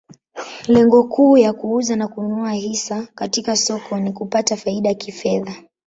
Lengo 0.67 1.03
kuu 1.03 1.37
ya 1.37 1.53
kuuza 1.53 1.95
na 1.95 2.07
kununua 2.07 2.51
hisa 2.51 3.07
katika 3.15 3.55
soko 3.57 3.99
ni 3.99 4.13
kupata 4.13 4.57
faida 4.57 4.93
kifedha. 4.93 5.63